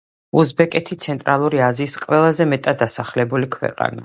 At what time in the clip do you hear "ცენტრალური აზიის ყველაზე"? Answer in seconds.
1.05-2.51